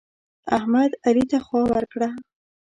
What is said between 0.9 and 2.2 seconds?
علي ته خوا ورکړه.